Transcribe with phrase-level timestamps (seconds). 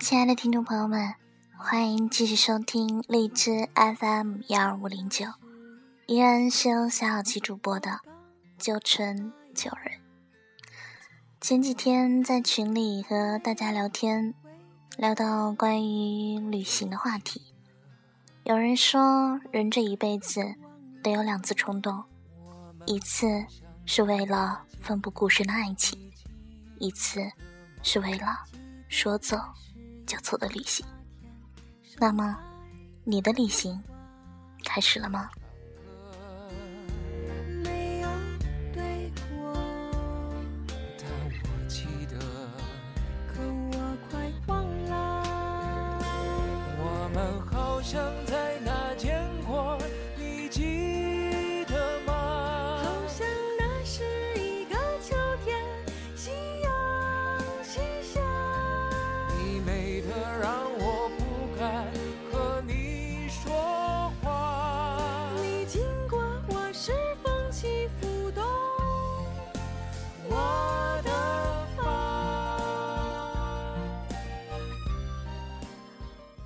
[0.00, 1.14] 亲爱的听众朋友们，
[1.58, 5.26] 欢迎继续收听荔枝 FM 幺二五零九，
[6.06, 8.00] 依然是由小小七主播的
[8.56, 10.00] 九春九人。
[11.38, 14.32] 前几天在群里和大家聊天，
[14.96, 17.52] 聊到关于旅行的话题，
[18.44, 20.54] 有人说人这一辈子
[21.02, 22.02] 得有两次冲动，
[22.86, 23.44] 一次
[23.84, 26.10] 是为了奋不顾身的爱情，
[26.78, 27.20] 一次
[27.82, 28.38] 是为了
[28.88, 29.38] 说走。
[30.10, 30.84] 交错的旅行，
[32.00, 32.36] 那么
[33.04, 33.80] 你的旅行
[34.64, 35.30] 开始了吗？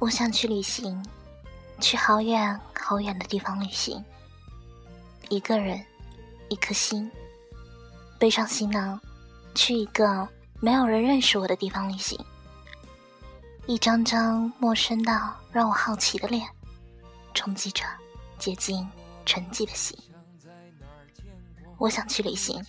[0.05, 1.03] 我想去旅行，
[1.81, 4.05] 去好远好远的地方旅行。
[5.31, 5.83] 一个人，
[6.51, 7.11] 一颗心，
[8.19, 9.01] 背上行囊，
[9.55, 10.29] 去一个
[10.61, 12.23] 没有人认识我的地方旅行。
[13.65, 16.47] 一张张陌生到让我好奇的脸，
[17.33, 17.83] 冲击着
[18.39, 18.87] 接近
[19.25, 19.99] 沉寂的心。
[21.79, 22.63] 我想去旅行，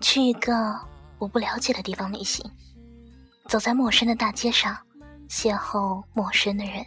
[0.00, 0.80] 去一个
[1.18, 2.42] 我不了解的地方旅行，
[3.50, 4.74] 走在陌生的大街上。
[5.34, 6.86] 邂逅陌生的人，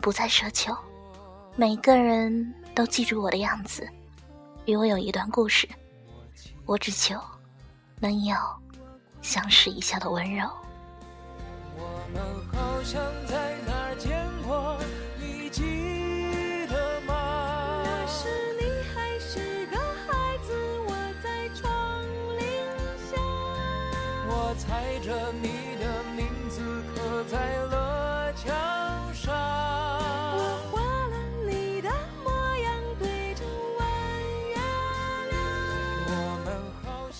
[0.00, 0.76] 不再奢求
[1.54, 3.88] 每个人都记住我的样子，
[4.64, 5.68] 与我有一段故事。
[6.66, 7.14] 我只求
[8.00, 8.36] 能有
[9.22, 10.44] 相视一笑的温柔。
[11.76, 12.20] 我们
[12.52, 14.76] 好像在哪儿见过，
[15.20, 17.80] 你记得吗？
[17.84, 18.28] 那时
[18.58, 20.52] 你还是个孩子，
[20.88, 20.90] 我
[21.22, 21.70] 在窗
[22.36, 22.42] 棂
[23.08, 23.22] 下，
[24.26, 25.79] 我猜着你。
[26.50, 26.60] 字
[26.94, 29.30] 刻在了墙上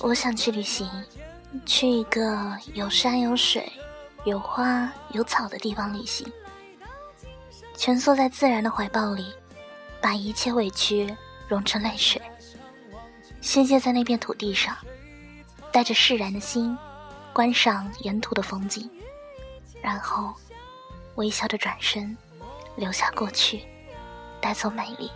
[0.02, 0.90] 我想去旅行，
[1.64, 3.70] 去一个有山有水、
[4.24, 6.26] 有花有草的地方旅行，
[7.76, 9.32] 蜷缩在自然的怀抱里，
[10.00, 11.14] 把一切委屈
[11.46, 12.20] 融成泪水，
[13.40, 14.76] 宣泄在那片土地上，
[15.70, 16.76] 带着释然的心，
[17.32, 18.90] 观赏沿途的风景，
[19.82, 20.34] 然后
[21.16, 22.16] 微笑着转身，
[22.76, 23.64] 留下过去，
[24.40, 25.10] 带走美丽。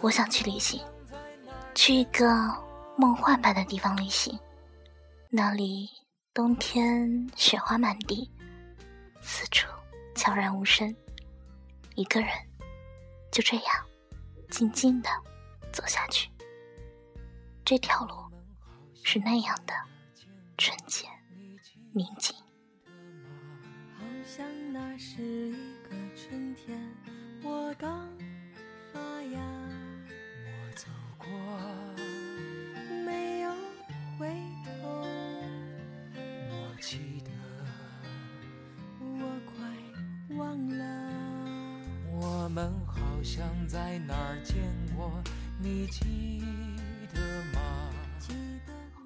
[0.00, 0.82] 我想去旅行，
[1.74, 2.26] 去一个。
[2.96, 4.38] 梦幻般的地方旅行，
[5.30, 5.88] 那里
[6.34, 8.30] 冬天雪花满地，
[9.22, 9.66] 四处
[10.14, 10.94] 悄然无声，
[11.94, 12.28] 一个人
[13.32, 13.86] 就这样
[14.50, 15.08] 静静的
[15.72, 16.28] 走下去。
[17.64, 18.14] 这条路
[19.02, 19.72] 是那样的
[20.58, 21.08] 纯洁
[21.94, 22.36] 宁静。
[24.82, 25.52] 那是一
[25.82, 26.78] 个春天，
[27.42, 28.08] 我刚
[28.94, 29.38] 发芽。
[30.46, 30.86] 我走
[31.18, 31.28] 过。
[33.04, 33.52] 没有
[34.18, 34.26] 回
[34.64, 35.04] 头。
[36.48, 37.30] 我记得，
[39.02, 40.82] 我快忘了。
[42.18, 44.56] 我们好像在哪儿见
[44.96, 45.12] 过，
[45.58, 46.42] 你记
[47.12, 47.20] 得
[47.52, 47.60] 吗？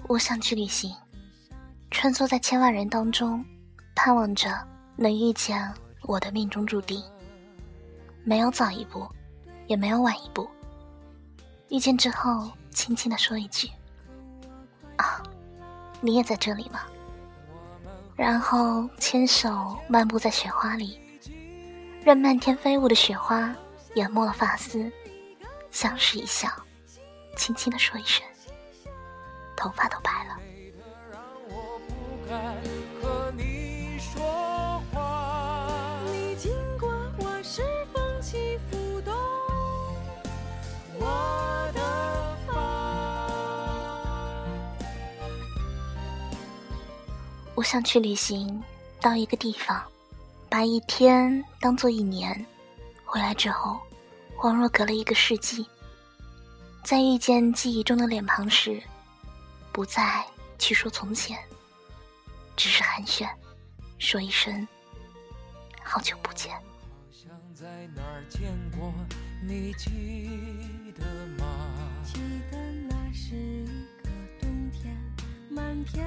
[0.06, 0.94] 我想去旅行，
[1.90, 3.44] 穿梭在千万人当中，
[3.96, 4.48] 盼望着
[4.96, 5.72] 能遇见
[6.02, 7.02] 我的命中注定。
[8.22, 9.06] 没有早一步，
[9.66, 10.48] 也没有晚一步。
[11.68, 13.68] 遇见之后，轻轻的说一句
[14.96, 15.22] ：“啊，
[16.00, 16.80] 你也在这里吗？”
[18.16, 21.00] 然后牵手漫步在雪花里。
[22.04, 23.54] 任漫天飞舞的雪花
[23.94, 24.92] 淹没了发丝，
[25.70, 26.48] 相视一笑，
[27.36, 28.24] 轻轻的说一声，
[29.56, 30.33] 头发都白了。
[47.64, 48.62] 想去旅行，
[49.00, 49.82] 到一个地方。
[50.48, 52.46] 把一天当做一年，
[53.04, 53.80] 回来之后，
[54.36, 55.66] 恍若隔了一个世纪。
[56.84, 58.80] 在遇见记忆中的脸庞时，
[59.72, 60.24] 不再
[60.58, 61.36] 去说从前，
[62.56, 63.28] 只是寒暄，
[63.98, 64.68] 说一声
[65.82, 66.52] 好久不见。
[72.04, 72.20] 记
[72.50, 72.56] 得
[72.88, 73.66] 那是一
[74.02, 74.08] 个
[74.40, 74.96] 冬天，
[75.50, 76.06] 满天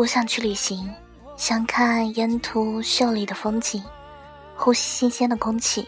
[0.00, 0.90] 我想去旅行，
[1.36, 3.84] 想看沿途秀丽的风景，
[4.56, 5.86] 呼吸新鲜的空气，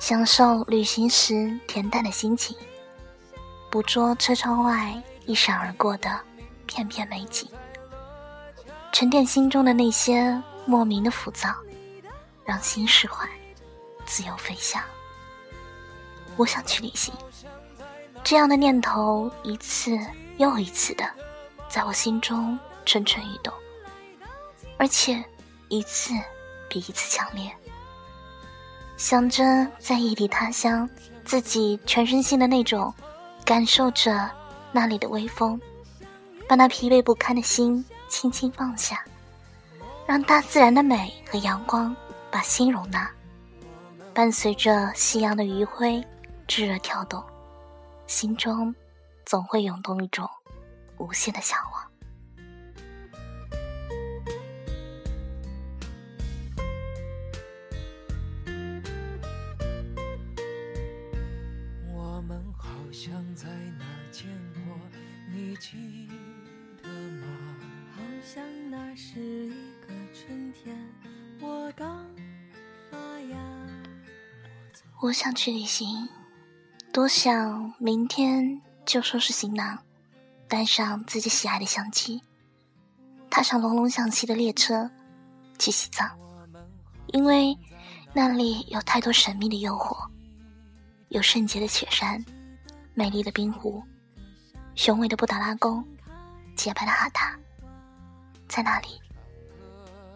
[0.00, 1.34] 享受旅行时
[1.68, 2.56] 恬淡的心情，
[3.70, 4.94] 捕捉车窗外
[5.26, 6.18] 一闪而过的
[6.64, 7.46] 片片美景，
[8.92, 11.54] 沉淀心中的那些莫名的浮躁，
[12.46, 13.28] 让心释怀，
[14.06, 14.82] 自由飞翔。
[16.38, 17.12] 我想去旅行，
[18.22, 19.98] 这样的念头一次
[20.38, 21.04] 又一次的
[21.68, 22.58] 在我心中。
[22.84, 23.52] 蠢蠢欲动，
[24.78, 25.22] 而且
[25.68, 26.12] 一次
[26.68, 27.50] 比一次强烈。
[28.96, 30.88] 想着在异地他乡，
[31.24, 32.92] 自己全身心的那种
[33.44, 34.30] 感受着
[34.70, 35.60] 那里的微风，
[36.48, 39.04] 把那疲惫不堪的心轻轻放下，
[40.06, 41.94] 让大自然的美和阳光
[42.30, 43.10] 把心容纳，
[44.12, 46.06] 伴随着夕阳的余晖
[46.46, 47.22] 炙热跳动，
[48.06, 48.72] 心中
[49.26, 50.28] 总会涌动一种
[50.98, 51.73] 无限的向往。
[75.04, 76.08] 我想去旅行，
[76.90, 79.78] 多想明天就收拾行囊，
[80.48, 82.22] 带上自己喜爱的相机，
[83.28, 84.90] 踏上隆隆响起的列车，
[85.58, 86.10] 去西藏，
[87.08, 87.54] 因为
[88.14, 89.94] 那里有太多神秘的诱惑，
[91.10, 92.24] 有圣洁的雪山，
[92.94, 93.82] 美丽的冰湖，
[94.74, 95.86] 雄伟的布达拉宫，
[96.56, 97.38] 洁白的哈达，
[98.48, 98.88] 在那里，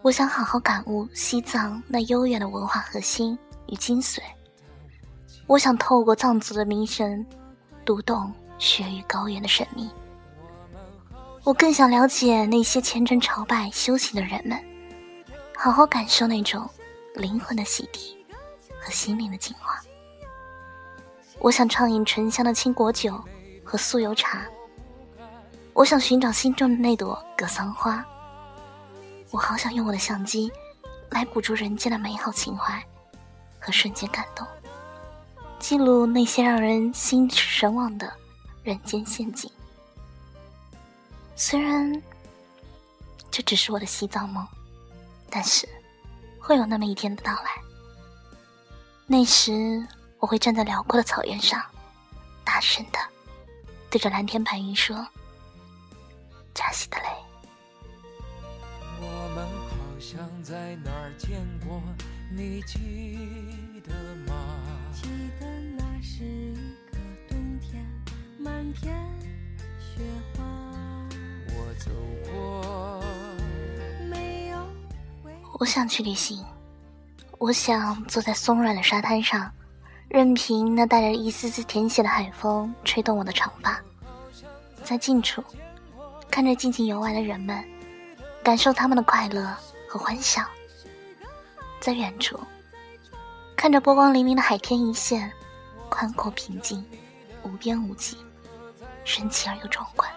[0.01, 3.37] 我想好好感悟西藏那悠远的文化核心
[3.67, 4.19] 与精髓。
[5.49, 7.25] 我想透过藏族的名神，
[7.83, 9.89] 读懂雪域高原的神秘。
[11.43, 14.63] 我更想了解那些虔诚朝拜、修行的人们，
[15.57, 16.69] 好好感受那种
[17.15, 18.15] 灵魂的洗涤
[18.79, 19.81] 和心灵的净化。
[21.39, 23.19] 我想畅饮醇香的青果酒
[23.63, 24.45] 和酥油茶。
[25.73, 28.05] 我想寻找心中的那朵格桑花。
[29.31, 30.51] 我好想用我的相机，
[31.09, 32.79] 来捕捉人间的美好情怀
[33.59, 34.45] 和瞬间感动。
[35.59, 38.11] 记录那些让人心驰神往的
[38.63, 39.51] 人间仙境。
[41.35, 42.01] 虽然
[43.29, 44.47] 这只是我的西藏梦，
[45.29, 45.67] 但是
[46.39, 47.51] 会有那么一天的到来。
[49.05, 49.85] 那时，
[50.19, 51.63] 我会站在辽阔的草原上，
[52.43, 52.99] 大声的
[53.89, 55.05] 对着蓝天白云说
[56.55, 57.05] ：“扎西德勒。”
[59.01, 61.81] 我们好像在哪儿见过，
[62.31, 63.93] 你记得
[64.27, 64.33] 吗？
[65.01, 65.09] 记
[65.39, 65.45] 得
[65.77, 66.97] 那是一个
[67.29, 67.85] 冬天，
[68.37, 68.93] 满片
[69.79, 70.01] 雪
[70.35, 70.43] 花。
[75.59, 76.43] 我，想去旅行，
[77.37, 79.51] 我想坐在松软的沙滩上，
[80.07, 83.81] 任凭那带着一丝丝甜血的海风吹动我的长发，
[84.83, 85.43] 在近处
[86.31, 87.63] 看着静静游玩的人们，
[88.43, 89.53] 感受他们的快乐
[89.87, 90.43] 和欢笑，
[91.79, 92.39] 在远处。
[93.59, 95.29] 看着波光粼粼的海天一线，
[95.89, 96.81] 宽阔平静，
[97.43, 98.15] 无边无际，
[99.03, 100.09] 神奇而又壮观，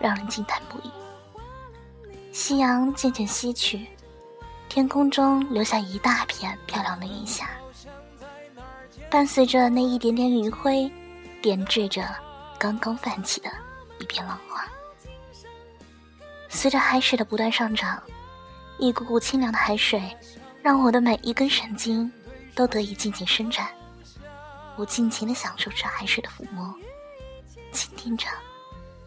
[0.00, 0.90] 让人惊叹不已。
[2.32, 3.86] 夕阳渐渐西去，
[4.70, 7.46] 天空中留下一大片漂亮的云霞，
[9.10, 10.90] 伴随着那一点点余晖，
[11.42, 12.02] 点缀着
[12.58, 13.50] 刚刚泛起的
[13.98, 14.64] 一片浪花。
[16.48, 18.02] 随着海水的不断上涨，
[18.78, 20.16] 一股股清凉的海水，
[20.62, 22.10] 让我的每一根神经。
[22.54, 23.68] 都得以尽情伸展，
[24.76, 26.74] 我尽情的享受着海水的抚摸，
[27.72, 28.26] 倾听着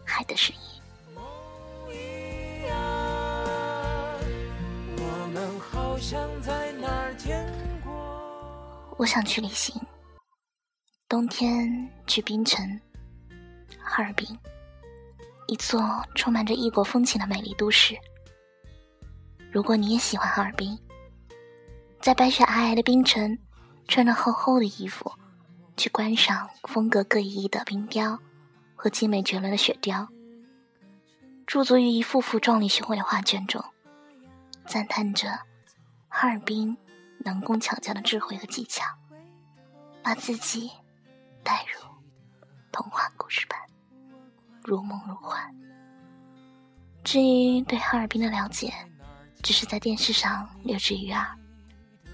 [0.04, 0.62] 海的声音。
[8.96, 9.80] 我想去旅行，
[11.08, 12.80] 冬天去冰城，
[13.78, 14.26] 哈尔滨，
[15.46, 17.96] 一座充满着异国风情的美丽都市。
[19.52, 20.76] 如果你也喜欢哈尔滨。
[22.06, 23.36] 在白雪皑皑的冰城，
[23.88, 25.12] 穿着厚厚的衣服，
[25.76, 28.16] 去观赏风格各异的冰雕
[28.76, 30.06] 和精美绝伦的雪雕，
[31.48, 33.60] 驻足于一幅幅壮丽雄伟的画卷中，
[34.68, 35.36] 赞叹着
[36.06, 36.76] 哈尔滨
[37.24, 38.84] 能工巧匠的智慧和技巧，
[40.00, 40.70] 把自己
[41.42, 41.84] 带入
[42.70, 43.58] 童话故事般
[44.62, 45.52] 如梦如幻。
[47.02, 48.72] 至于对哈尔滨的了解，
[49.42, 51.26] 只是在电视上略知一二。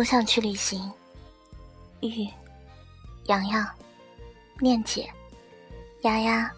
[0.00, 0.90] 我想去旅行。
[2.00, 2.26] 玉、
[3.26, 3.68] 洋洋、
[4.58, 5.12] 念姐、
[6.04, 6.50] 丫丫、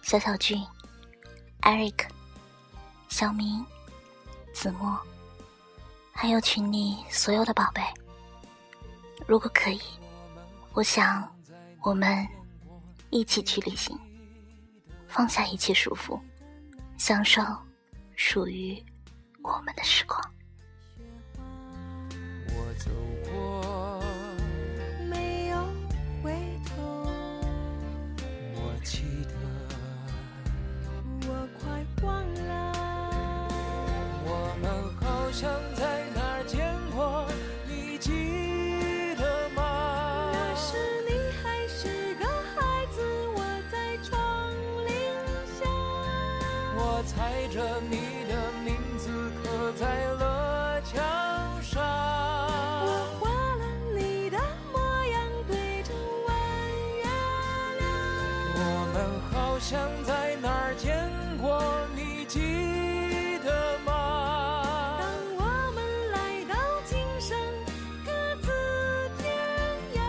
[0.00, 0.58] 小小俊、
[1.60, 2.08] Eric、
[3.10, 3.62] 小明、
[4.54, 4.98] 子墨，
[6.10, 7.82] 还有群里所有的宝贝。
[9.26, 9.82] 如果可以，
[10.72, 11.30] 我想
[11.82, 12.26] 我们
[13.10, 13.94] 一起去旅行，
[15.06, 16.18] 放下一切束缚，
[16.96, 17.42] 享受
[18.16, 18.82] 属于
[19.42, 20.18] 我们的时光。
[22.78, 22.90] 我走
[23.28, 24.00] 过，
[25.10, 25.56] 没有
[26.22, 26.32] 回
[26.64, 27.10] 头，
[28.54, 29.32] 我记得，
[31.28, 32.72] 我快忘了。
[34.24, 34.30] 我
[34.62, 34.70] 们
[35.00, 37.26] 好像在哪儿见过，
[37.66, 40.30] 你记得吗？
[40.32, 40.76] 那时
[41.08, 41.10] 你
[41.42, 43.02] 还是个孩子，
[43.34, 43.38] 我
[43.72, 44.14] 在窗
[44.86, 44.88] 棂
[45.58, 45.66] 下。
[46.76, 47.96] 我踩着你
[48.28, 48.32] 的
[48.64, 49.10] 名字
[49.42, 51.27] 刻在了墙
[59.68, 60.96] 像在哪儿见
[61.36, 61.62] 过，
[61.94, 64.96] 你记得吗？
[64.98, 65.06] 当
[65.36, 65.42] 我
[65.74, 66.54] 们来到
[66.86, 67.36] 今生，
[68.02, 68.10] 各
[68.40, 68.48] 自
[69.18, 69.30] 天
[69.94, 70.00] 涯。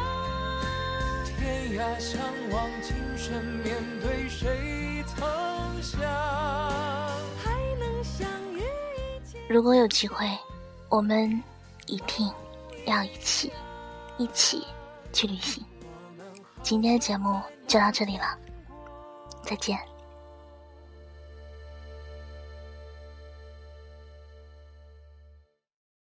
[1.38, 5.28] 天涯相望，今生面对谁曾
[5.84, 6.00] 想？
[7.44, 8.64] 还能相遇。
[9.50, 10.26] 如果有机会，
[10.88, 11.44] 我们
[11.86, 12.32] 一定
[12.86, 13.52] 要一起，
[14.18, 14.66] 一起
[15.12, 15.62] 去旅行。
[16.64, 18.38] 今天的节目就到这里了，
[19.44, 19.99] 再见。